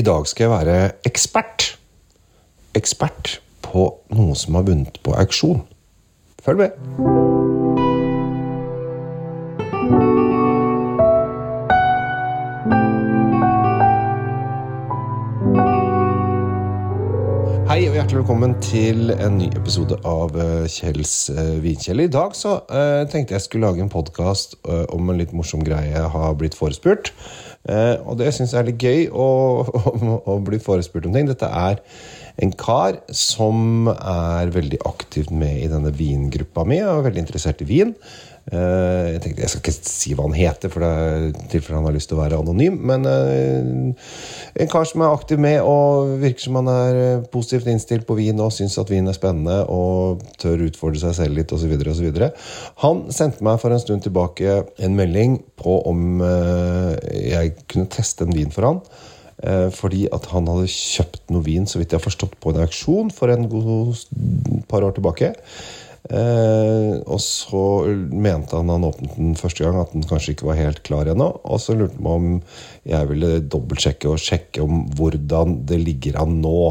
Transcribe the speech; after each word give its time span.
I 0.00 0.02
dag 0.02 0.26
skal 0.26 0.44
jeg 0.44 0.50
være 0.50 0.90
ekspert. 1.04 1.64
Ekspert 2.78 3.34
på 3.60 3.82
noe 4.16 4.36
som 4.38 4.56
har 4.56 4.64
vunnet 4.64 4.96
på 5.04 5.12
auksjon. 5.12 5.60
Følg 6.40 6.62
med. 6.62 6.78
Hei 17.68 17.84
og 17.90 17.94
hjertelig 17.94 18.22
velkommen 18.22 18.56
til 18.64 19.12
en 19.12 19.36
ny 19.36 19.50
episode 19.52 20.00
av 20.08 20.32
eh, 20.40 20.64
Kjells 20.72 21.28
eh, 21.34 21.58
vinkjeller. 21.60 22.08
I 22.08 22.14
dag 22.16 22.32
så 22.38 22.56
uh, 22.72 23.04
tenkte 23.12 23.36
jeg 23.36 23.44
skulle 23.44 23.68
lage 23.68 23.84
en 23.84 23.92
podkast 23.92 24.56
om 24.64 25.12
en 25.12 25.20
litt 25.20 25.36
morsom 25.36 25.62
greie 25.66 25.92
jeg 25.92 26.08
har 26.16 26.34
blitt 26.40 26.56
forespurt. 26.56 27.12
Eh, 27.68 27.96
og 28.08 28.16
det 28.20 28.30
syns 28.32 28.54
jeg 28.54 28.62
er 28.62 28.70
litt 28.70 28.80
gøy 28.80 29.02
å, 29.12 29.28
å, 29.66 30.16
å 30.32 30.38
bli 30.44 30.60
forespurt 30.62 31.08
om 31.08 31.16
ting. 31.16 31.28
Dette 31.28 31.48
er 31.48 31.82
en 32.40 32.54
kar 32.56 33.02
som 33.12 33.90
er 33.92 34.52
veldig 34.54 34.80
aktivt 34.88 35.32
med 35.34 35.60
i 35.60 35.68
denne 35.68 35.92
vingruppa 35.92 36.64
mi 36.64 36.80
og 36.80 36.94
er 36.94 37.08
veldig 37.10 37.24
interessert 37.26 37.60
i 37.64 37.68
vin. 37.68 37.94
Eh, 38.50 39.06
jeg 39.14 39.20
tenkte, 39.22 39.44
jeg 39.44 39.52
skal 39.52 39.62
ikke 39.62 39.76
si 39.76 40.14
hva 40.16 40.24
han 40.26 40.38
heter, 40.38 40.72
for 40.72 40.82
det 40.82 40.90
er 40.90 41.50
tilfelle 41.52 41.82
han 41.82 41.90
har 41.90 41.94
lyst 41.94 42.10
til 42.10 42.18
å 42.18 42.22
være 42.22 42.40
anonym. 42.40 42.80
Men 42.90 43.04
eh, 43.10 44.10
en 44.60 44.70
kar 44.70 44.86
som 44.88 45.02
er 45.04 45.14
aktiv 45.14 45.40
med 45.40 45.58
og 45.64 46.16
virker 46.20 46.44
som 46.44 46.58
han 46.60 46.70
er 46.72 46.98
eh, 47.00 47.24
positivt 47.32 47.68
innstilt 47.72 48.06
på 48.08 48.16
vin 48.18 48.40
og 48.42 48.52
syns 48.54 48.78
at 48.80 48.90
vin 48.92 49.08
er 49.08 49.16
spennende 49.16 49.62
og 49.72 50.22
tør 50.40 50.66
utfordre 50.66 51.00
seg 51.02 51.16
selv 51.18 51.38
litt 51.38 51.54
osv. 51.54 51.72
Han 52.84 53.04
sendte 53.14 53.46
meg 53.46 53.60
for 53.62 53.72
en 53.72 53.82
stund 53.82 54.04
tilbake 54.06 54.60
en 54.78 54.98
melding 54.98 55.40
på 55.60 55.80
om 55.88 56.20
jeg 56.20 57.54
kunne 57.70 57.90
teste 57.92 58.26
en 58.26 58.36
vin 58.36 58.52
for 58.54 58.68
han. 58.68 58.82
Fordi 59.72 60.02
at 60.12 60.26
han 60.34 60.48
hadde 60.52 60.68
kjøpt 60.68 61.30
noe 61.32 61.44
vin 61.46 61.68
så 61.68 61.80
vidt 61.80 61.94
jeg 61.94 62.00
har 62.00 62.04
forstått 62.04 62.34
på 62.42 62.52
en 62.52 62.60
auksjon 62.60 63.12
for 63.14 63.32
en 63.32 63.46
god 63.48 64.02
par 64.68 64.84
år 64.84 64.98
tilbake. 64.98 65.32
Eh, 66.08 66.94
og 67.04 67.20
så 67.20 67.64
mente 68.08 68.56
han 68.56 68.72
han 68.72 68.86
åpnet 68.88 69.18
den 69.18 69.34
første 69.38 69.66
gang 69.66 69.76
at 69.82 69.92
den 69.92 70.06
kanskje 70.08 70.34
ikke 70.34 70.48
var 70.48 70.60
helt 70.60 70.82
klar 70.86 71.10
ennå. 71.12 71.28
Og 71.44 71.60
så 71.60 71.76
lurte 71.76 71.98
han 71.98 72.06
på 72.06 72.14
om 72.16 72.30
jeg 72.88 73.10
ville 73.10 73.32
dobbeltsjekke 73.52 74.08
og 74.12 74.22
sjekke 74.22 74.64
om 74.64 74.86
hvordan 74.96 75.60
det 75.68 75.82
ligger 75.84 76.20
an 76.22 76.40
nå. 76.44 76.62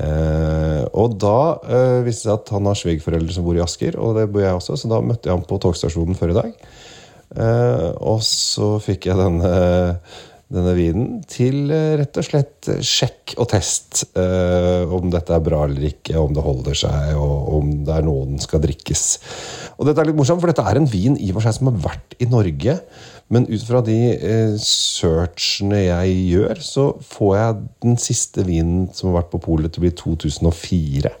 Eh, 0.00 0.84
og 0.96 1.18
da 1.20 1.38
eh, 1.66 1.98
viste 2.06 2.28
det 2.28 2.30
seg 2.30 2.36
at 2.38 2.52
han 2.54 2.70
har 2.70 2.78
svigerforeldre 2.78 3.34
som 3.34 3.46
bor 3.46 3.58
i 3.58 3.64
Asker, 3.64 3.98
og 4.00 4.16
det 4.16 4.30
bor 4.32 4.44
jeg 4.44 4.56
også, 4.56 4.78
så 4.78 4.90
da 4.92 5.02
møtte 5.04 5.28
jeg 5.28 5.36
ham 5.36 5.44
på 5.46 5.58
togstasjonen 5.60 6.16
før 6.18 6.32
i 6.32 6.38
dag. 6.38 6.54
Eh, 7.30 7.88
og 8.00 8.22
så 8.26 8.72
fikk 8.82 9.10
jeg 9.10 9.20
denne 9.20 9.52
denne 10.50 10.72
vinen 10.74 11.20
til 11.30 11.70
eh, 11.70 11.94
rett 12.00 12.18
og 12.18 12.26
slett 12.26 12.70
sjekk 12.82 13.36
og 13.38 13.46
test 13.52 14.02
eh, 14.18 14.82
om 14.90 15.10
dette 15.12 15.34
er 15.36 15.44
bra 15.46 15.62
eller 15.68 15.86
ikke, 15.92 16.16
om 16.18 16.34
det 16.34 16.44
holder 16.44 16.80
seg, 16.82 17.14
og 17.14 17.52
om 17.60 17.70
det 17.86 17.94
er 17.94 18.06
noe 18.06 18.26
den 18.32 18.42
skal 18.42 18.62
drikkes. 18.64 19.04
Og 19.78 19.86
dette 19.86 20.02
er 20.02 20.10
litt 20.10 20.18
morsomt, 20.18 20.42
for 20.42 20.50
dette 20.50 20.66
er 20.66 20.80
en 20.80 20.90
vin 20.90 21.14
i 21.16 21.30
og 21.30 21.38
for 21.38 21.46
seg 21.46 21.60
som 21.60 21.70
har 21.70 21.80
vært 21.86 22.18
i 22.18 22.28
Norge. 22.30 22.76
Men 23.30 23.46
ut 23.46 23.62
fra 23.62 23.78
de 23.86 23.98
eh, 24.16 24.56
searchene 24.58 25.84
jeg 25.84 26.18
gjør, 26.32 26.62
så 26.66 26.86
får 27.12 27.34
jeg 27.38 27.64
den 27.86 28.00
siste 28.02 28.46
vinen 28.48 28.88
som 28.96 29.12
har 29.12 29.20
vært 29.20 29.34
på 29.36 29.44
polet 29.46 29.70
til 29.70 29.84
å 29.84 29.86
bli 29.86 29.94
2004. 30.02 31.14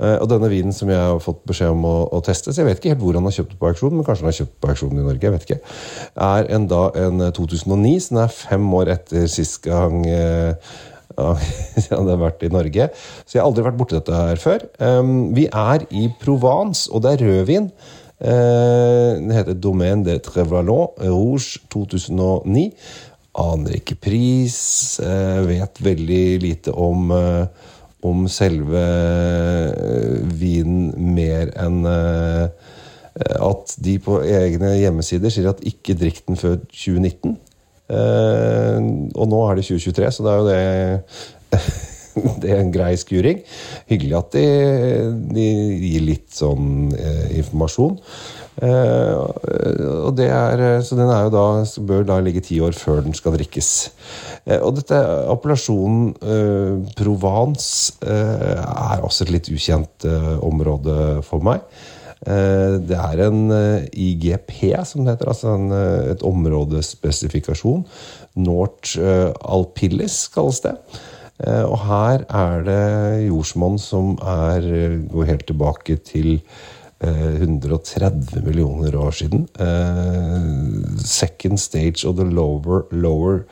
Eh, 0.00 0.16
og 0.16 0.28
denne 0.32 0.48
vinen 0.48 0.72
som 0.72 0.88
jeg 0.88 1.00
har 1.00 1.18
fått 1.20 1.42
beskjed 1.48 1.74
om 1.74 1.82
å, 1.84 1.96
å, 2.16 2.22
teste, 2.24 2.54
så 2.54 2.62
jeg 2.62 2.70
vet 2.70 2.80
ikke 2.80 2.94
helt 2.94 3.02
hvor 3.04 3.18
han 3.18 3.26
har 3.28 3.36
kjøpt 3.36 3.58
på 3.60 3.68
auksjon, 3.68 3.96
men 3.98 4.06
kanskje 4.06 4.24
han 4.24 4.32
har 4.32 4.38
kjøpt 4.38 4.54
på 4.56 4.70
auksjon 4.72 4.94
i 4.96 5.04
Norge, 5.04 5.26
jeg 5.26 5.34
vet 5.34 5.48
ikke, 5.48 5.74
er 6.30 6.52
en, 6.56 6.68
da 6.70 6.84
en 7.02 7.26
2009, 7.36 7.96
så 8.00 8.14
den 8.14 8.22
er 8.24 8.38
fem 8.38 8.70
år 8.80 8.94
etter 8.96 9.28
sist 9.28 9.60
gang 9.66 10.00
eh, 10.08 10.72
har 11.90 12.20
vært 12.22 12.46
i 12.46 12.52
Norge. 12.52 12.88
Så 13.24 13.36
jeg 13.36 13.42
har 13.42 13.48
aldri 13.50 13.66
vært 13.66 13.78
borti 13.80 13.98
dette 13.98 14.16
her 14.16 14.40
før. 14.40 14.64
Um, 14.80 15.30
vi 15.36 15.46
er 15.48 15.84
i 15.92 16.06
Provence, 16.22 16.88
og 16.88 17.04
det 17.04 17.12
er 17.12 17.26
rødvin. 17.26 17.68
Uh, 18.20 19.16
det 19.20 19.36
heter 19.36 19.56
Domaine 19.56 20.04
de 20.06 20.16
Trevalon 20.24 20.94
Rouge 21.00 21.60
2009. 21.72 22.70
Aner 23.40 23.76
ikke 23.76 23.98
pris. 24.00 24.60
Uh, 25.02 25.42
vet 25.50 25.84
veldig 25.84 26.24
lite 26.46 26.72
om 26.72 27.12
om 28.06 28.26
selve 28.32 28.80
eh, 28.80 30.20
vinen 30.40 30.90
mer 31.14 31.52
enn 31.60 31.84
eh, 31.88 32.46
at 33.20 33.74
de 33.84 33.96
på 34.00 34.20
egne 34.24 34.72
hjemmesider 34.78 35.32
sier 35.32 35.50
at 35.50 35.62
ikke 35.66 35.96
drikk 35.98 36.22
den 36.28 36.38
før 36.40 36.56
2019. 36.70 37.36
Eh, 37.90 38.78
og 39.14 39.30
nå 39.30 39.40
er 39.46 39.58
det 39.58 39.66
2023, 39.68 40.12
så 40.16 40.26
det 40.26 40.32
er 40.32 40.38
jo 40.40 40.50
det 40.50 41.88
det 42.42 42.50
er 42.50 42.60
en 42.60 42.74
grei 42.74 42.92
skuring. 43.00 43.42
Hyggelig 43.90 44.18
at 44.18 44.36
de, 44.36 44.46
de 45.34 45.48
gir 45.86 46.06
litt 46.06 46.30
sånn 46.34 46.92
eh, 46.96 47.26
informasjon. 47.40 47.98
Eh, 48.60 49.12
og 50.04 50.16
det 50.18 50.26
er, 50.28 50.80
så 50.84 50.98
den 50.98 51.08
er 51.08 51.26
jo 51.26 51.32
da, 51.32 51.44
bør 51.86 52.02
da 52.08 52.18
ligge 52.20 52.42
ti 52.44 52.58
år 52.60 52.76
før 52.76 53.04
den 53.06 53.16
skal 53.16 53.36
drikkes. 53.36 53.70
Eh, 54.44 54.58
og 54.58 54.74
dette 54.76 54.98
appellasjonen 55.32 56.10
eh, 56.20 56.90
Provence 56.98 57.96
eh, 58.04 58.58
er 58.60 59.06
også 59.06 59.26
et 59.26 59.32
litt 59.36 59.52
ukjent 59.52 60.08
eh, 60.08 60.34
område 60.44 61.20
for 61.26 61.44
meg. 61.46 61.64
Det 62.20 62.96
er 63.00 63.20
en 63.24 63.46
IGP, 63.96 64.50
som 64.84 65.06
det 65.06 65.14
heter. 65.14 65.30
Altså 65.32 65.54
en, 65.54 65.70
et 66.12 66.20
områdespesifikasjon. 66.28 67.86
Nort 68.44 68.90
Alpillis 69.00 70.26
kalles 70.34 70.60
det. 70.66 70.74
Eh, 71.46 71.64
og 71.64 71.78
her 71.86 72.24
er 72.28 72.66
det 72.66 72.82
jordsmonn 73.30 73.78
som 73.80 74.16
er, 74.20 74.60
eh, 74.60 74.98
går 75.08 75.30
helt 75.30 75.46
tilbake 75.48 75.96
til 76.04 76.40
130 77.00 78.36
eh, 78.36 78.44
millioner 78.44 78.96
år 78.96 79.10
siden. 79.10 79.48
Second 80.98 81.58
stage 81.58 82.04
of 82.06 82.16
the 82.16 82.24
lower, 82.24 82.84
lower 82.92 83.44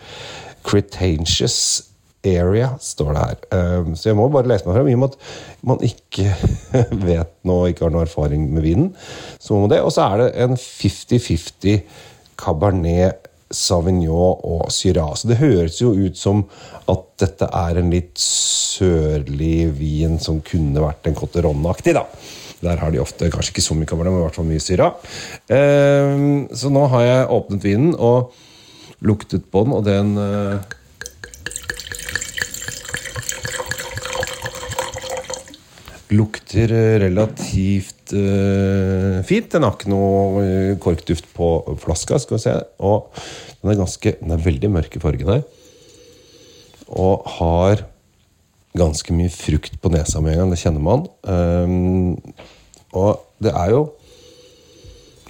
Cretaceous 0.63 1.85
area, 2.25 2.77
står 2.81 3.13
det 3.13 3.23
her. 3.23 3.95
Så 3.95 4.11
jeg 4.11 4.17
må 4.17 4.29
bare 4.29 4.49
lese 4.49 4.67
meg 4.67 4.75
frem. 4.75 4.89
I 4.89 4.93
og 4.93 4.99
med 4.99 5.09
at 5.09 5.17
man 5.63 5.81
ikke 5.81 6.35
vet 7.09 7.33
noe 7.49 7.71
ikke 7.71 7.87
har 7.87 7.95
noe 7.95 8.05
erfaring 8.05 8.53
med 8.53 8.63
vinen, 8.63 8.91
så 9.41 9.55
må 9.55 9.61
man 9.65 9.71
det. 9.71 9.81
Og 9.81 9.93
så 9.93 10.11
er 10.11 10.17
det 10.19 10.29
en 10.45 10.59
50-50 10.59 11.81
Cabernet 12.37 13.29
Sauvignon 13.55 14.43
og 14.45 14.67
Syrah. 14.73 15.15
Så 15.17 15.31
det 15.31 15.41
høres 15.41 15.81
jo 15.81 15.95
ut 15.97 16.19
som 16.19 16.45
at 16.89 17.07
dette 17.21 17.49
er 17.49 17.81
en 17.81 17.93
litt 17.93 18.19
sørlig 18.21 19.71
vin 19.79 20.19
som 20.23 20.43
kunne 20.45 20.85
vært 20.85 21.09
en 21.09 21.17
Cotteron-aktig, 21.19 21.97
da. 21.97 22.05
Der 22.65 22.81
har 22.81 22.91
de 22.91 23.01
ofte 23.03 23.31
kanskje 23.31 23.55
ikke 23.55 23.67
så 23.69 23.77
mye 23.79 23.89
kamera, 23.89 24.11
men 24.11 24.21
i 24.21 24.27
hvert 24.27 24.39
fall 24.39 24.49
mye 24.49 24.63
Syrah. 24.63 24.97
Ehm, 25.55 26.49
så 26.51 26.73
nå 26.75 26.89
har 26.91 27.07
jeg 27.07 27.31
åpnet 27.39 27.65
vinen 27.65 27.95
og 27.95 28.35
luktet 29.07 29.47
på 29.53 29.63
den, 29.65 29.77
og 29.79 29.87
den 29.87 30.19
eh, 30.19 30.75
Lukter 36.09 36.73
relativt 37.03 37.98
uh, 38.15 39.19
fint. 39.27 39.51
Den 39.53 39.67
har 39.67 39.77
ikke 39.77 39.91
noe 39.93 40.43
eh, 40.43 40.73
korkduft 40.81 41.29
på 41.37 41.51
flaska. 41.83 42.19
skal 42.23 42.39
vi 42.39 42.43
se. 42.45 42.55
Og 42.85 43.09
den 43.61 43.73
er, 43.73 43.79
ganske, 43.81 44.15
den 44.21 44.35
er 44.35 44.45
veldig 44.45 44.73
mørk 44.79 44.97
i 44.97 45.03
fargen 45.03 45.33
her. 45.33 45.45
Og 46.89 47.29
har 47.39 47.85
ganske 48.79 49.15
mye 49.17 49.33
frukt 49.33 49.79
på 49.83 49.93
nesa 49.93 50.23
med 50.23 50.37
en 50.37 50.45
gang. 50.45 50.53
Det 50.55 50.61
kjenner 50.63 50.85
man. 50.85 51.07
Um, 51.23 52.19
og 52.97 53.25
det 53.43 53.53
er 53.53 53.73
jo 53.75 53.85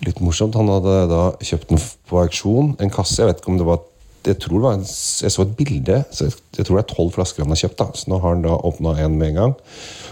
litt 0.07 0.21
morsomt. 0.23 0.57
Han 0.59 0.71
hadde 0.71 0.99
da 1.11 1.23
kjøpt 1.43 1.73
den 1.73 1.83
på 2.09 2.21
auksjon. 2.23 2.75
En 2.83 2.93
kasse. 2.93 3.21
Jeg 3.23 3.33
vet 3.33 3.43
ikke 3.43 3.55
om 3.55 3.61
det 3.61 3.69
var 3.69 3.83
jeg 4.29 4.41
tror 4.43 4.59
det 4.59 4.67
var, 4.67 4.83
jeg 5.25 5.33
så 5.35 5.45
et 5.45 5.57
bilde. 5.59 6.03
Så 6.15 6.29
jeg, 6.29 6.65
tror 6.65 6.79
det 6.79 6.85
er 6.85 6.93
tolv 6.95 7.15
flasker 7.17 7.45
han 7.45 7.55
har 7.55 7.63
kjøpt. 7.63 7.79
da, 7.81 7.89
Så 7.95 8.13
nå 8.13 8.21
har 8.23 8.37
han 8.37 8.45
da 8.45 8.59
åpna 8.69 8.95
en 9.05 9.19
med 9.19 9.33
en 9.33 9.41
gang 9.43 9.59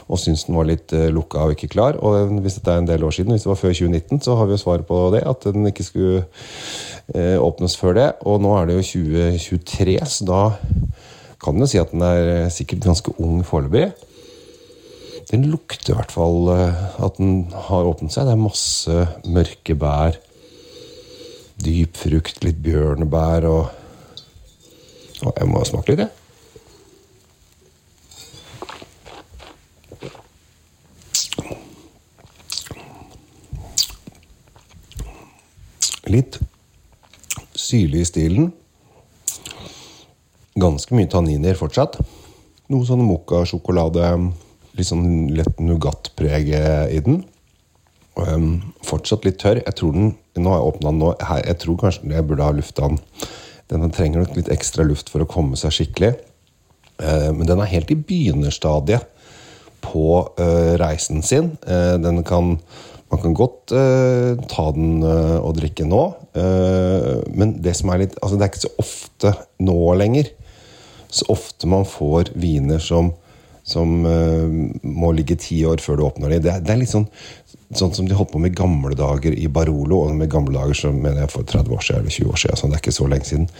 og 0.07 0.21
syns 0.23 0.45
den 0.47 0.55
var 0.55 0.69
litt 0.69 0.93
uh, 0.95 1.09
lukka 1.11 1.47
og 1.47 1.57
ikke 1.57 1.73
klar. 1.75 1.99
Og 1.99 2.39
hvis 2.45 2.59
dette 2.59 2.73
er 2.73 2.83
en 2.83 2.89
del 2.89 3.05
år 3.07 3.15
siden, 3.17 3.35
hvis 3.35 3.47
det 3.47 3.51
var 3.51 3.59
før 3.59 3.75
2019, 3.75 4.23
så 4.23 4.37
har 4.39 4.47
vi 4.47 4.55
jo 4.55 4.63
svaret 4.63 4.87
på 4.87 4.99
det. 5.15 5.23
At 5.27 5.47
den 5.49 5.67
ikke 5.67 5.87
skulle 5.87 6.21
uh, 6.23 7.39
åpnes 7.43 7.75
før 7.79 7.97
det. 7.99 8.09
Og 8.29 8.39
nå 8.43 8.55
er 8.57 8.69
det 8.69 8.77
jo 8.79 8.87
2023, 8.93 9.97
så 10.07 10.29
da 10.29 10.43
kan 11.43 11.57
man 11.57 11.67
jo 11.67 11.71
si 11.71 11.81
at 11.83 11.91
den 11.93 12.03
er 12.03 12.29
eh, 12.33 12.51
sikkert 12.51 12.87
ganske 12.87 13.13
ung 13.23 13.43
foreløpig. 13.45 13.91
Den 15.29 15.45
lukter 15.51 15.93
i 15.93 15.97
hvert 15.99 16.15
fall 16.15 16.49
at 16.55 17.19
den 17.19 17.51
har 17.69 17.87
åpnet 17.87 18.15
seg. 18.15 18.25
Det 18.27 18.33
er 18.33 18.41
masse 18.41 19.03
mørke 19.27 19.77
bær. 19.79 20.17
Dyp 21.61 21.99
frukt, 21.99 22.41
litt 22.47 22.63
bjørnebær 22.65 23.47
og, 23.51 23.86
og 25.25 25.33
Jeg 25.37 25.49
må 25.49 25.65
smake 25.65 25.95
litt, 25.95 26.05
jeg. 26.05 26.15
litt 36.11 36.39
syrlig 37.57 38.05
i 38.05 38.09
stilen. 38.09 38.53
ganske 40.57 40.95
mye 40.97 41.09
tanniner 41.13 41.57
fortsatt. 41.59 41.99
Noe 42.73 42.87
sånn 42.89 43.03
mokkasjokolade, 43.05 44.07
litt 44.79 44.89
sånn 44.89 45.29
lett 45.37 45.59
nougatpreg 45.61 46.49
i 46.49 47.01
den. 47.05 47.25
Um, 48.17 48.73
fortsatt 48.87 49.27
litt 49.29 49.37
tørr. 49.43 49.61
Jeg 49.61 49.77
tror 49.77 49.93
den, 49.93 50.15
Nå 50.37 50.53
har 50.53 50.63
jeg 50.63 50.71
åpna 50.71 50.91
den 50.91 51.03
nå. 51.03 51.11
Jeg 51.45 51.59
tror 51.61 51.77
kanskje 51.81 52.09
jeg 52.13 52.25
burde 52.29 52.47
ha 52.47 52.55
lufta 52.57 52.89
den. 52.89 52.99
Den 53.73 53.91
trenger 53.95 54.23
nok 54.23 54.37
litt 54.39 54.51
ekstra 54.53 54.87
luft 54.87 55.11
for 55.11 55.25
å 55.25 55.29
komme 55.31 55.59
seg 55.59 55.75
skikkelig. 55.75 56.15
Uh, 57.03 57.33
men 57.37 57.47
den 57.49 57.61
er 57.61 57.73
helt 57.73 57.93
i 57.93 57.99
begynnerstadiet 57.99 59.09
på 59.85 60.09
uh, 60.41 60.75
reisen 60.81 61.25
sin. 61.27 61.55
Uh, 61.67 61.97
den 62.03 62.23
kan 62.27 62.57
man 63.07 63.21
kan 63.23 63.37
godt 63.39 63.71
ta 64.51 64.63
den 64.75 65.05
og 65.07 65.53
drikke 65.55 65.85
nå, 65.87 66.01
men 67.39 67.53
det 67.63 67.77
som 67.79 67.93
er 67.95 68.01
litt 68.01 68.17
Altså, 68.19 68.35
det 68.35 68.43
er 68.43 68.51
ikke 68.51 68.63
så 68.65 68.71
ofte 68.83 69.31
nå 69.63 69.77
lenger. 69.95 70.33
Så 71.07 71.29
ofte 71.31 71.71
man 71.71 71.87
får 71.87 72.33
viner 72.35 72.83
som, 72.83 73.13
som 73.67 73.97
må 74.07 75.09
ligge 75.11 75.35
ti 75.43 75.57
år 75.67 75.83
før 75.83 75.99
du 75.99 76.05
åpner 76.07 76.31
dem. 76.31 76.45
Det, 76.45 76.53
det, 76.63 76.71
er 76.71 76.79
litt 76.79 76.93
sånn, 76.93 77.09
sånn 77.75 77.95
som 77.97 78.07
de 78.07 78.15
holdt 78.15 78.31
på 78.31 78.43
med 78.43 78.55
gamle 78.55 78.95
dager 78.95 79.35
i 79.35 79.49
Barolo. 79.51 80.05
Og 80.05 80.15
med 80.15 80.31
gamle 80.31 80.55
dager 80.55 80.79
så 80.79 80.93
mener 80.95 81.25
jeg 81.25 81.33
for 81.35 81.49
30 81.51 81.75
år 81.75 81.83
siden 81.83 82.05
eller 82.05 82.15
20 82.15 82.31
år 82.31 82.43
siden. 82.45 82.61
Så 82.61 82.71
det 82.71 82.79
er 82.79 82.85
ikke 82.85 82.95
så 83.01 83.11
lenge 83.11 83.31
siden. 83.33 83.51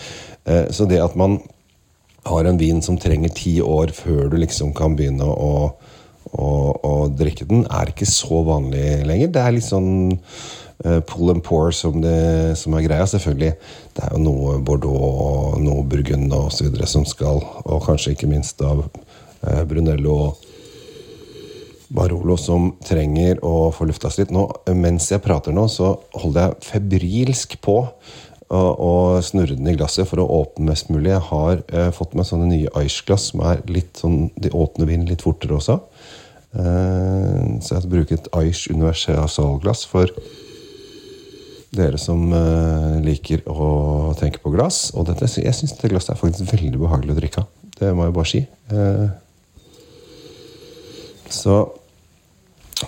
så 0.79 0.87
det 0.87 1.03
at 1.03 1.19
man 1.19 1.41
har 2.27 2.47
en 2.47 2.59
vin 2.59 2.83
som 2.83 2.99
trenger 2.99 3.35
ti 3.35 3.59
år 3.63 3.91
før 3.95 4.31
du 4.31 4.39
liksom 4.41 4.75
kan 4.79 4.95
begynne 4.99 5.27
å 5.27 5.53
og, 6.35 6.85
og, 6.85 7.15
drikke 7.17 7.47
den, 7.49 7.65
er 7.71 7.93
ikke 7.93 8.09
så 8.09 8.43
vanlig 8.47 9.07
lenger. 9.07 9.33
Det 9.33 9.43
er 9.43 9.55
litt 9.55 9.67
sånn 9.67 9.91
uh, 10.13 11.01
pull 11.07 11.33
and 11.33 11.43
pour 11.47 11.71
som, 11.73 12.01
det, 12.03 12.57
som, 12.59 12.75
er 12.77 12.87
greia. 12.87 13.07
Selvfølgelig. 13.09 13.53
Det 13.97 14.05
er 14.05 14.17
jo 14.17 14.23
noe 14.25 14.57
Bordeaux 14.67 15.23
og 15.27 15.63
noe 15.63 15.87
Burgund 15.87 16.35
og 16.37 16.51
så 16.53 16.67
videre 16.67 16.89
som 16.91 17.07
skal, 17.09 17.41
og 17.65 17.87
kanskje 17.87 18.17
ikke 18.17 18.31
minst 18.31 18.61
av 18.67 18.85
Brunello 19.69 20.19
og 20.27 20.47
Barolo 21.89 22.35
som 22.41 22.73
trenger 22.85 23.39
å 23.47 23.71
få 23.75 23.87
lufta 23.87 24.11
litt. 24.19 24.33
Nå, 24.35 24.47
mens 24.75 25.11
jeg 25.13 25.23
prater 25.25 25.55
nå, 25.55 25.69
så 25.71 25.95
holder 26.19 26.49
jeg 26.49 26.67
febrilsk 26.67 27.59
på 27.63 27.79
og 28.47 29.25
snurre 29.27 29.57
den 29.59 29.73
i 29.73 29.75
glasset 29.75 30.07
for 30.07 30.23
å 30.23 30.29
åpne 30.43 30.69
mest 30.71 30.91
mulig. 30.93 31.11
Jeg 31.11 31.25
har 31.31 31.63
eh, 31.67 31.91
fått 31.95 32.15
meg 32.15 32.29
sånne 32.29 32.47
nye 32.51 32.85
Ice-glass 32.87 33.33
som 33.33 33.43
er 33.47 33.63
litt 33.71 33.99
sånn, 33.99 34.29
de 34.39 34.53
åpner 34.55 34.87
vinen 34.87 35.09
litt 35.11 35.25
fortere 35.27 35.57
også. 35.59 35.81
Eh, 36.55 37.41
så 37.59 37.75
jeg 37.75 37.91
bruker 37.91 38.21
et 38.21 38.31
Ice 38.47 38.71
universalglass 38.71 39.83
for 39.91 40.15
dere 41.77 41.99
som 42.01 42.23
eh, 42.33 42.97
liker 43.05 43.43
å 43.51 44.15
tenke 44.19 44.41
på 44.43 44.55
glass. 44.55 44.91
Og 44.95 45.09
dette, 45.11 45.27
jeg 45.27 45.55
syns 45.57 45.75
dette 45.75 45.91
glasset 45.91 46.15
er 46.15 46.23
faktisk 46.23 46.55
veldig 46.55 46.81
behagelig 46.87 47.17
å 47.17 47.21
drikke 47.21 47.43
av. 47.43 47.53
Det 47.77 47.93
må 47.93 48.07
jeg 48.07 48.17
bare 48.17 48.31
si. 48.31 48.45
Eh, 48.71 49.07
så 51.33 51.65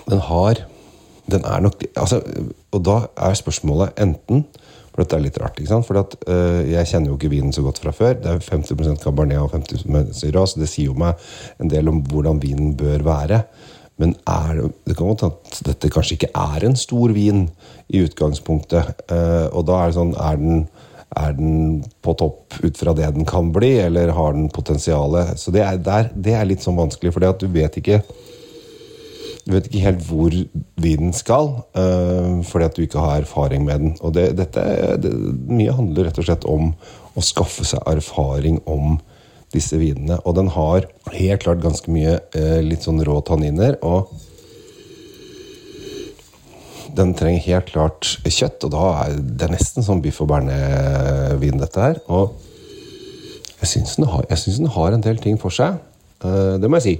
den 0.09 0.19
har 0.21 0.65
Den 1.29 1.45
er 1.45 1.59
nok 1.61 1.83
altså, 1.95 2.21
Og 2.71 2.81
da 2.85 3.07
er 3.17 3.33
spørsmålet 3.37 3.99
enten 4.01 4.45
for 4.89 5.03
dette 5.03 5.15
er 5.15 5.23
litt 5.23 5.37
rart. 5.39 5.59
ikke 5.59 5.71
sant? 5.71 5.87
For 5.87 5.99
at, 6.01 6.15
uh, 6.27 6.65
Jeg 6.67 6.87
kjenner 6.89 7.11
jo 7.11 7.17
ikke 7.17 7.31
vinen 7.31 7.53
så 7.55 7.63
godt 7.63 7.79
fra 7.79 7.93
før. 7.95 8.17
Det 8.19 8.31
er 8.31 8.39
50% 8.43 8.99
Cabernet 9.03 9.39
og 9.39 9.53
50 9.53 9.85
syra, 10.17 10.45
så 10.45 10.59
det 10.59 10.67
sier 10.67 10.89
jo 10.89 10.97
meg 10.97 11.15
en 11.61 11.71
del 11.71 11.87
om 11.87 12.01
hvordan 12.03 12.41
vinen 12.41 12.75
bør 12.75 13.05
være. 13.05 13.43
Men 13.99 14.15
er, 14.27 14.65
det 14.87 14.97
kan 14.97 15.07
godt 15.07 15.23
at 15.27 15.61
dette 15.67 15.91
kanskje 15.93 16.17
ikke 16.17 16.31
er 16.35 16.65
en 16.65 16.75
stor 16.75 17.13
vin 17.15 17.47
i 17.87 18.03
utgangspunktet. 18.03 19.05
Uh, 19.11 19.47
og 19.53 19.67
da 19.69 19.79
er 19.79 19.91
det 19.91 19.99
sånn 19.99 20.13
Er 20.17 20.41
den, 20.41 20.67
er 21.17 21.33
den 21.37 21.83
på 22.05 22.13
topp 22.19 22.59
ut 22.61 22.77
fra 22.77 22.93
det 22.93 23.09
den 23.15 23.25
kan 23.25 23.51
bli, 23.53 23.75
eller 23.81 24.13
har 24.13 24.35
den 24.35 24.49
potensialet? 24.53 25.39
Så 25.41 25.53
det 25.55 25.63
er, 25.65 25.79
der, 25.81 26.11
det 26.13 26.35
er 26.37 26.49
litt 26.49 26.65
sånn 26.65 26.77
vanskelig, 26.77 27.13
for 27.15 27.25
du 27.25 27.47
vet 27.53 27.79
ikke 27.81 28.01
du 29.49 29.55
vet 29.55 29.65
ikke 29.69 29.81
helt 29.81 30.01
hvor 30.05 30.35
vinen 30.77 31.13
skal, 31.15 31.47
uh, 31.73 32.39
fordi 32.45 32.67
at 32.67 32.75
du 32.77 32.83
ikke 32.83 33.01
har 33.01 33.23
erfaring 33.23 33.63
med 33.65 33.81
den. 33.81 33.95
Og 34.05 34.13
det, 34.13 34.27
dette, 34.37 34.61
det, 35.01 35.09
Mye 35.49 35.73
handler 35.73 36.05
rett 36.05 36.19
og 36.21 36.27
slett 36.27 36.45
om 36.45 36.73
å 37.17 37.23
skaffe 37.25 37.65
seg 37.65 37.81
erfaring 37.89 38.59
om 38.69 38.99
disse 39.49 39.79
vinene. 39.81 40.19
Og 40.29 40.35
den 40.37 40.51
har 40.53 40.85
helt 41.15 41.41
klart 41.41 41.63
ganske 41.63 41.89
mye 41.89 42.19
uh, 42.35 42.59
litt 42.61 42.85
sånn 42.85 43.01
rå 43.05 43.17
tanniner. 43.25 43.79
Og 43.81 44.11
den 46.95 47.13
trenger 47.17 47.43
helt 47.45 47.69
klart 47.71 48.07
kjøtt, 48.25 48.63
og 48.65 48.73
da 48.73 48.85
er 49.03 49.19
det 49.19 49.51
nesten 49.53 49.85
sånn 49.85 50.01
biff 50.03 50.21
og 50.23 50.29
bearnés-vin, 50.31 51.59
dette 51.61 51.83
her. 51.83 51.99
Og 52.11 52.35
jeg 53.59 53.73
syns 53.73 53.97
den, 53.99 54.07
den, 54.07 54.73
har 54.75 54.95
en 54.95 55.05
del 55.05 55.19
ting 55.21 55.39
for 55.41 55.53
seg. 55.53 55.79
Uh, 56.23 56.57
det 56.59 56.69
må 56.69 56.79
jeg 56.79 56.87
si. 56.87 56.95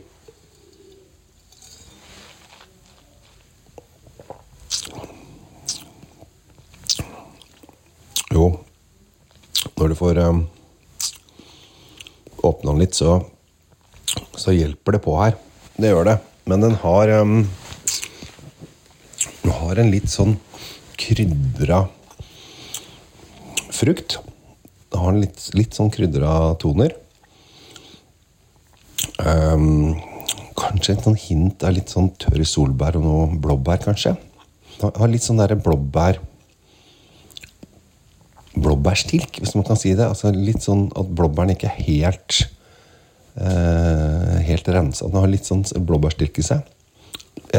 Jo, 8.29 8.51
når 9.79 9.91
du 9.91 9.95
får 9.97 10.19
um, 10.27 10.43
åpna 12.45 12.71
den 12.71 12.83
litt, 12.83 12.95
så, 12.95 13.17
så 14.37 14.53
hjelper 14.55 14.95
det 14.95 15.03
på 15.03 15.15
her. 15.19 15.39
Det 15.79 15.91
gjør 15.91 16.11
det. 16.11 16.19
Men 16.49 16.63
den 16.63 16.77
har 16.83 17.11
um, 17.21 17.41
Den 19.43 19.55
har 19.55 19.81
en 19.81 19.91
litt 19.93 20.09
sånn 20.11 20.35
krydra 20.99 21.85
frukt. 23.73 24.17
Du 24.89 24.97
har 24.99 25.15
litt, 25.15 25.41
litt 25.55 25.77
sånn 25.77 25.91
krydra 25.93 26.55
toner. 26.61 26.95
Um, 29.19 29.99
kanskje 30.59 30.95
et 30.95 31.05
sånn 31.05 31.19
hint 31.19 31.63
av 31.63 31.75
litt 31.75 31.91
sånn 31.91 32.09
tørr 32.19 32.43
solbær 32.47 32.97
og 32.99 33.05
noe 33.05 33.39
blåbær, 33.39 33.81
kanskje. 33.83 34.15
Du 34.79 34.87
har 34.87 35.11
litt 35.11 35.25
sånn 35.25 35.39
derre 35.39 35.59
blåbær 35.59 36.21
blåbærstilk, 38.59 39.39
hvis 39.39 39.55
man 39.55 39.65
kan 39.67 39.77
si 39.79 39.93
det. 39.95 40.07
Altså 40.07 40.33
Litt 40.35 40.63
sånn 40.65 40.87
at 40.97 41.11
blåbæren 41.15 41.53
ikke 41.53 41.69
er 41.69 41.83
helt 41.85 42.41
uh, 43.39 44.39
helt 44.43 44.67
rensa. 44.67 45.07
Den 45.07 45.21
har 45.21 45.31
litt 45.31 45.47
sånn 45.47 45.63
blåbærstilk 45.87 46.41
i 46.41 46.45
seg. 46.45 46.67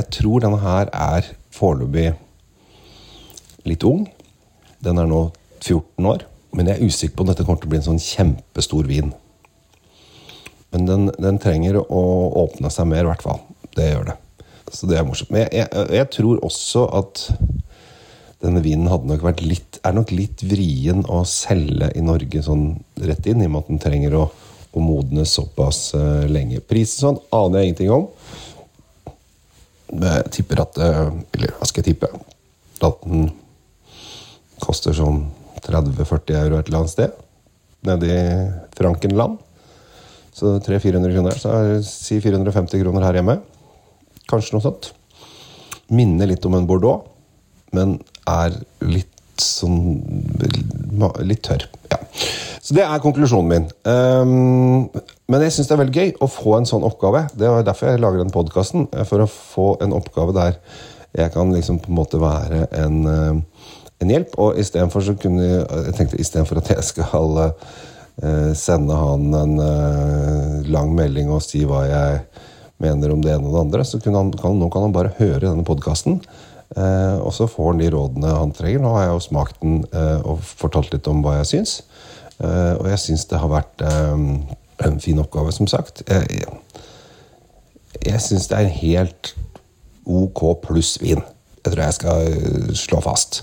Jeg 0.00 0.08
tror 0.16 0.40
denne 0.40 0.60
her 0.62 0.88
er 0.96 1.26
foreløpig 1.52 2.14
litt 3.68 3.84
ung. 3.84 4.06
Den 4.80 5.00
er 5.00 5.08
nå 5.10 5.26
14 5.60 6.08
år. 6.08 6.24
Men 6.56 6.70
jeg 6.70 6.80
er 6.80 6.88
usikker 6.88 7.18
på 7.18 7.26
om 7.26 7.30
dette 7.30 7.44
kommer 7.44 7.60
til 7.60 7.68
å 7.68 7.74
bli 7.74 7.80
en 7.82 7.88
sånn 7.90 8.00
kjempestor 8.02 8.88
vin. 8.88 9.12
Men 10.72 10.86
den, 10.88 11.06
den 11.20 11.38
trenger 11.42 11.82
å 11.82 12.02
åpne 12.46 12.70
seg 12.72 12.88
mer, 12.90 13.04
i 13.04 13.10
hvert 13.10 13.26
fall. 13.26 13.42
Det 13.76 13.90
gjør 13.90 14.08
det. 14.10 14.16
Så 14.70 14.88
det 14.88 14.98
er 14.98 15.06
morsomt. 15.06 15.32
Men 15.34 15.44
jeg, 15.44 15.66
jeg, 15.68 15.86
jeg 15.98 16.08
tror 16.16 16.40
også 16.46 16.86
at 16.96 17.24
denne 18.40 18.62
vinen 18.64 18.88
nok 18.88 19.42
litt, 19.44 19.80
er 19.84 19.94
nok 19.94 20.14
litt 20.16 20.42
vrien 20.48 21.04
å 21.12 21.20
selge 21.28 21.90
i 21.92 22.04
Norge 22.04 22.40
sånn 22.46 22.70
rett 23.04 23.26
inn, 23.28 23.42
i 23.42 23.50
og 23.50 23.52
med 23.52 23.66
at 23.66 23.72
den 23.74 23.82
trenger 23.82 24.16
å, 24.16 24.24
å 24.72 24.84
modnes 24.84 25.34
såpass 25.36 25.90
uh, 25.98 26.24
lenge. 26.30 26.62
Prisen 26.64 27.02
sånn 27.04 27.20
aner 27.36 27.60
jeg 27.60 27.72
ingenting 27.72 27.92
om. 27.98 28.08
Jeg 29.90 30.30
tipper 30.30 30.62
at 30.62 30.78
uh, 30.78 31.10
Eller 31.34 31.54
hva 31.56 31.66
skal 31.66 31.82
jeg 31.82 31.94
tippe? 31.94 32.10
At 32.80 33.02
den 33.04 33.30
koster 34.60 34.94
sånn 34.96 35.24
30-40 35.64 36.36
euro 36.38 36.58
et 36.58 36.68
eller 36.68 36.82
annet 36.82 36.92
sted. 36.92 37.14
Nede 37.88 38.08
i 38.08 38.24
Frankenland. 38.76 39.38
Så 40.36 40.58
300-400 40.62 41.14
kroner. 41.16 41.38
Så 41.40 41.52
er, 41.52 41.78
si 41.84 42.20
450 42.22 42.82
kroner 42.82 43.04
her 43.08 43.18
hjemme. 43.20 43.38
Kanskje 44.30 44.56
noe 44.56 44.64
sånt. 44.64 44.92
Minner 45.90 46.30
litt 46.30 46.44
om 46.46 46.54
en 46.56 46.68
Bordeaux 46.68 47.10
men 47.76 47.98
er 48.28 48.56
litt 48.84 49.08
sånn 49.40 49.98
Litt 51.24 51.42
tørr. 51.46 51.64
Så 52.70 52.76
det 52.76 52.84
er 52.86 53.00
konklusjonen 53.02 53.48
min. 53.50 53.64
Um, 53.82 54.84
men 55.26 55.42
jeg 55.42 55.56
syns 55.56 55.66
det 55.66 55.74
er 55.74 55.80
veldig 55.80 56.02
gøy 56.04 56.12
å 56.22 56.28
få 56.30 56.52
en 56.54 56.68
sånn 56.70 56.84
oppgave. 56.86 57.24
Det 57.34 57.48
er 57.48 57.64
derfor 57.66 57.90
jeg 57.90 57.98
lager 57.98 58.22
den 58.22 58.30
podkasten. 58.30 58.84
For 59.10 59.24
å 59.24 59.26
få 59.26 59.64
en 59.82 59.96
oppgave 59.96 60.36
der 60.36 60.60
jeg 61.18 61.32
kan 61.34 61.50
liksom 61.50 61.80
på 61.82 61.90
en 61.90 61.98
måte 61.98 62.20
være 62.22 62.68
en, 62.78 63.00
eh, 63.10 63.64
en 64.04 64.12
hjelp. 64.14 64.36
Og 64.38 64.60
istedenfor 64.62 65.02
så 65.02 65.16
kunne 65.18 65.48
jeg 65.48 65.96
tenkte 65.98 66.20
istedenfor 66.22 66.60
at 66.60 66.70
jeg 66.76 66.84
skal 66.86 67.40
uh, 67.42 68.52
sende 68.54 69.00
han 69.00 69.26
en 69.34 69.56
uh, 69.58 70.70
lang 70.70 70.94
melding 70.94 71.34
og 71.34 71.42
si 71.42 71.64
hva 71.66 71.82
jeg 71.90 72.22
mener 72.78 73.10
om 73.10 73.26
det 73.26 73.34
ene 73.34 73.50
og 73.50 73.56
det 73.56 73.64
andre, 73.64 73.84
så 73.84 73.98
han, 74.06 74.30
kan, 74.38 74.54
nå 74.62 74.70
kan 74.70 74.86
han 74.86 74.94
bare 74.94 75.16
høre 75.18 75.42
denne 75.48 75.66
podkasten. 75.66 76.20
Eh, 76.78 77.16
og 77.18 77.32
så 77.34 77.48
får 77.50 77.72
han 77.72 77.80
de 77.82 77.90
rådene 77.90 78.30
han 78.36 78.52
trenger. 78.54 78.82
Nå 78.82 78.94
har 78.94 79.08
jeg 79.08 79.14
jo 79.16 79.22
smakt 79.24 79.58
den 79.62 79.80
eh, 79.90 80.20
og 80.22 80.42
fortalt 80.44 80.92
litt 80.94 81.08
om 81.10 81.22
hva 81.24 81.40
jeg 81.40 81.50
syns. 81.54 81.80
Eh, 82.40 82.74
og 82.78 82.88
jeg 82.88 83.02
syns 83.04 83.26
det 83.30 83.40
har 83.40 83.52
vært 83.52 83.84
en 83.84 85.00
fin 85.02 85.20
oppgave, 85.20 85.52
som 85.52 85.68
sagt. 85.70 86.02
Jeg, 86.08 86.46
jeg, 88.00 88.22
syns 88.24 88.48
det 88.48 88.56
er 88.56 88.68
en 88.68 88.78
helt 88.80 89.34
ok 90.08 90.44
pluss 90.64 90.96
vin. 91.02 91.20
Jeg 91.60 91.74
tror 91.74 91.84
jeg 91.84 91.98
skal 91.98 92.76
slå 92.78 93.02
fast. 93.04 93.42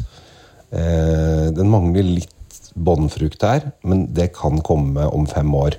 Den 0.68 1.70
mangler 1.72 2.04
litt 2.04 2.34
bånnfrukt 2.74 3.46
her, 3.46 3.70
men 3.88 4.08
det 4.18 4.32
kan 4.36 4.58
komme 4.66 5.06
om 5.14 5.28
fem 5.30 5.54
år. 5.56 5.78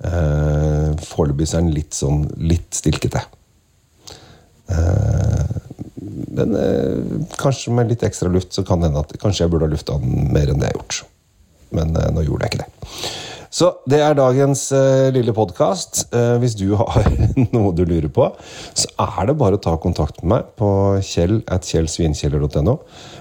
Foreløpig 0.00 1.50
er 1.50 1.58
den 1.58 1.74
litt 1.74 1.98
sånn 1.98 2.22
litt 2.38 2.70
stilkete. 2.78 3.24
Men 6.38 6.56
kanskje 7.42 7.74
med 7.74 7.90
litt 7.90 8.06
ekstra 8.06 8.30
luft 8.32 8.54
så 8.54 8.64
kan 8.64 8.80
det 8.80 8.92
hende 8.92 9.02
at 9.02 9.18
kanskje 9.20 9.44
jeg 9.44 9.52
burde 9.52 9.66
ha 9.66 9.74
lufta 9.74 9.98
den 10.00 10.30
mer 10.30 10.54
enn 10.54 10.62
det 10.62 10.70
jeg 10.70 10.78
har 10.78 10.80
gjort. 10.80 11.02
Men 11.76 11.94
nå 11.94 12.24
gjorde 12.26 12.46
jeg 12.46 12.54
ikke 12.54 12.64
det. 12.64 13.10
Så 13.50 13.68
det 13.90 13.98
er 14.02 14.14
dagens 14.14 14.68
lille 15.14 15.32
podkast. 15.34 16.04
hvis 16.42 16.54
du 16.54 16.76
har 16.78 17.08
noe 17.54 17.72
du 17.74 17.82
lurer 17.82 18.10
på, 18.14 18.28
så 18.78 18.90
er 19.06 19.30
det 19.30 19.38
bare 19.40 19.58
å 19.58 19.62
ta 19.62 19.74
kontakt 19.82 20.22
med 20.22 20.30
meg 20.32 20.52
på 20.58 20.70
kjell 21.02 21.40
at 21.50 21.66
kjellsvinkjeller.no. 21.66 22.76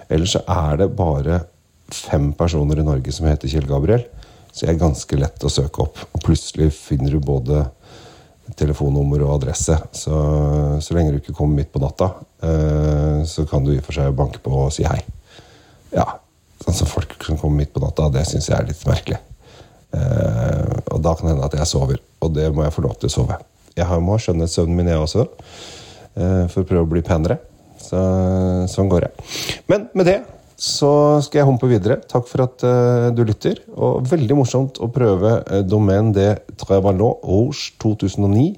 Eller 0.09 0.29
så 0.29 0.43
er 0.45 0.83
det 0.83 0.91
bare 0.97 1.41
fem 1.89 2.31
personer 2.37 2.79
i 2.79 2.85
Norge 2.85 3.13
som 3.13 3.27
heter 3.29 3.49
Kjell 3.49 3.67
Gabriel. 3.69 4.05
Så 4.51 4.65
jeg 4.65 4.75
er 4.75 4.81
ganske 4.81 5.19
lett 5.19 5.45
å 5.45 5.51
søke 5.51 5.85
opp. 5.85 5.99
Og 6.13 6.23
plutselig 6.25 6.71
finner 6.75 7.13
du 7.13 7.21
både 7.23 7.63
telefonnummer 8.57 9.23
og 9.25 9.35
adresse. 9.37 9.75
Så, 9.95 10.15
så 10.81 10.97
lenge 10.97 11.13
du 11.13 11.19
ikke 11.21 11.35
kommer 11.37 11.61
midt 11.61 11.71
på 11.73 11.81
natta, 11.83 12.11
uh, 12.43 13.21
så 13.29 13.45
kan 13.49 13.65
du 13.65 13.75
i 13.75 13.79
og 13.79 13.85
for 13.85 13.97
seg 13.99 14.17
banke 14.17 14.41
på 14.43 14.55
og 14.65 14.73
si 14.73 14.87
hei. 14.89 14.99
Ja, 15.93 16.05
sånn 16.63 16.77
som 16.81 16.89
folk 16.89 17.15
som 17.25 17.39
kommer 17.39 17.61
midt 17.61 17.73
på 17.75 17.83
natta, 17.83 18.09
det 18.13 18.25
syns 18.29 18.49
jeg 18.49 18.57
er 18.57 18.69
litt 18.69 18.87
merkelig. 18.87 19.19
Eh, 19.95 20.73
og 20.93 20.99
da 21.01 21.15
kan 21.15 21.27
det 21.27 21.33
hende 21.33 21.47
at 21.47 21.57
jeg 21.57 21.69
sover, 21.69 22.01
og 22.21 22.33
det 22.35 22.49
må 22.53 22.65
jeg 22.65 22.75
få 22.75 22.85
lov 22.85 22.97
til 22.99 23.09
å 23.09 23.13
sove. 23.13 23.39
Jeg 23.77 24.03
må 24.03 24.15
ha 24.15 24.23
skjønnhetssøvnen 24.23 24.77
min, 24.77 24.91
jeg 24.91 25.05
også, 25.05 25.27
eh, 26.15 26.43
for 26.51 26.63
å 26.63 26.69
prøve 26.69 26.85
å 26.85 26.91
bli 26.91 27.05
penere. 27.05 27.39
Så, 27.79 27.99
sånn 28.69 28.91
går 28.91 29.07
jeg. 29.07 29.29
Men 29.71 29.87
med 29.97 30.09
det 30.09 30.19
så 30.59 30.91
skal 31.23 31.39
jeg 31.39 31.47
humpe 31.47 31.69
videre. 31.71 32.01
Takk 32.11 32.27
for 32.27 32.43
at 32.43 32.63
uh, 32.67 33.07
du 33.15 33.21
lytter. 33.23 33.61
Og 33.79 34.03
veldig 34.11 34.35
morsomt 34.41 34.81
å 34.83 34.89
prøve 34.91 35.37
uh, 35.39 35.61
Domaine 35.63 36.11
de 36.11 36.25
Trevalot 36.59 37.23
Rouge 37.23 37.71
2009. 37.79 38.49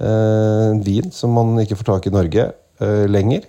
Uh, 0.00 0.80
vin 0.80 1.12
som 1.12 1.36
man 1.36 1.52
ikke 1.60 1.76
får 1.76 1.90
tak 1.90 2.08
i 2.08 2.12
i 2.12 2.16
Norge 2.16 2.48
uh, 2.80 3.04
lenger. 3.12 3.44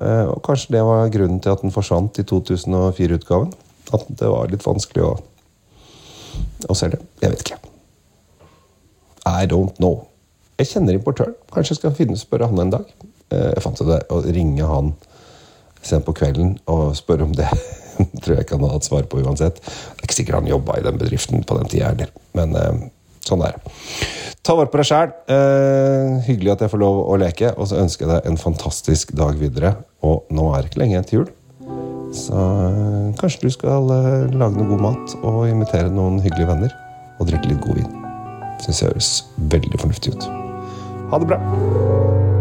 Og 0.00 0.38
kanskje 0.46 0.76
det 0.76 0.84
var 0.86 1.10
grunnen 1.12 1.40
til 1.42 1.52
at 1.52 1.62
den 1.64 1.74
forsvant 1.74 2.18
i 2.18 2.24
2004-utgaven. 2.28 3.52
At 3.92 4.06
det 4.08 4.30
var 4.30 4.48
litt 4.48 4.64
vanskelig 4.64 5.04
å, 5.04 5.12
å 6.68 6.78
selge. 6.78 7.02
Jeg 7.20 7.34
vet 7.34 7.44
ikke. 7.44 7.60
I 9.28 9.46
don't 9.50 9.76
know. 9.76 10.06
Jeg 10.58 10.72
kjenner 10.72 10.96
importøren. 10.96 11.36
Kanskje 11.52 11.74
jeg 11.74 11.82
skal 11.82 11.96
finne 11.96 12.18
spørre 12.20 12.48
han 12.48 12.62
en 12.62 12.72
dag. 12.72 12.88
jeg 13.32 13.62
fant 13.64 13.84
det 13.88 14.00
å 14.12 14.20
ringe 14.24 14.66
han 14.68 14.94
sent 15.82 16.06
på 16.06 16.14
kvelden 16.16 16.56
og 16.70 16.96
spørre 16.96 17.26
om 17.28 17.36
det. 17.36 17.48
tror 18.22 18.36
jeg 18.36 18.46
ikke 18.46 18.56
han 18.56 18.66
hadde 18.66 18.78
hatt 18.78 18.88
svar 18.88 19.06
på 19.10 19.20
uansett. 19.22 19.60
Det 19.62 20.02
er 20.02 20.08
ikke 20.08 20.18
sikkert 20.18 20.40
han 20.40 20.50
jobba 20.50 20.78
i 20.78 20.84
den 20.86 20.98
bedriften 21.00 21.46
på 21.46 21.58
den 21.58 21.70
tida 21.72 21.92
heller. 21.92 22.12
Men 22.38 22.56
eh, 22.58 22.84
sånn 23.26 23.44
er 23.46 23.56
det. 23.56 23.76
Ta 24.42 24.56
vare 24.58 24.66
på 24.72 24.78
deg 24.80 24.88
sjæl. 24.88 25.12
Eh, 25.30 26.16
hyggelig 26.26 26.56
at 26.56 26.64
jeg 26.64 26.72
får 26.72 26.80
lov 26.82 26.96
å 27.06 27.18
leke. 27.22 27.52
Og 27.54 27.68
så 27.70 27.78
ønsker 27.78 28.08
jeg 28.08 28.10
deg 28.10 28.26
en 28.26 28.40
fantastisk 28.40 29.14
dag 29.14 29.38
videre. 29.38 29.76
Og 30.02 30.26
nå 30.34 30.48
er 30.50 30.64
det 30.64 30.72
ikke 30.72 30.82
lenge 30.82 30.96
igjen 30.96 31.06
til 31.06 31.18
jul. 31.20 31.30
Så 32.12 32.34
eh, 32.34 33.12
kanskje 33.20 33.46
du 33.46 33.54
skal 33.54 33.86
eh, 33.94 34.34
lage 34.34 34.58
noe 34.58 34.66
god 34.74 34.84
mat 34.88 35.16
og 35.22 35.46
invitere 35.46 35.94
noen 35.94 36.18
hyggelige 36.24 36.50
venner. 36.50 36.74
Og 37.20 37.30
drikke 37.30 37.52
litt 37.52 37.62
god 37.62 37.78
vin. 37.78 37.96
Syns 38.66 38.82
jeg 38.82 38.90
høres 38.90 39.14
veldig 39.54 39.78
fornuftig 39.78 40.16
ut. 40.16 40.28
Ha 41.14 41.22
det 41.22 41.30
bra. 41.30 42.31